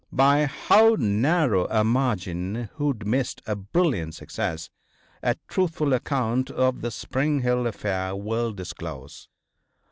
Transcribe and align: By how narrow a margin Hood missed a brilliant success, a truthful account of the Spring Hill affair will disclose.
By 0.11 0.47
how 0.47 0.95
narrow 0.97 1.67
a 1.67 1.83
margin 1.83 2.69
Hood 2.77 3.05
missed 3.05 3.43
a 3.45 3.55
brilliant 3.55 4.15
success, 4.15 4.71
a 5.21 5.35
truthful 5.47 5.93
account 5.93 6.49
of 6.49 6.81
the 6.81 6.89
Spring 6.89 7.41
Hill 7.41 7.67
affair 7.67 8.15
will 8.15 8.51
disclose. 8.51 9.29